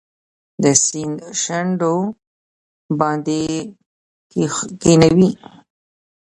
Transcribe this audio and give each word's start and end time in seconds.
د 0.63 0.65
سیند 0.85 1.17
شونډو 1.41 1.95
باندې 2.99 3.39
کښېښوي 4.31 5.31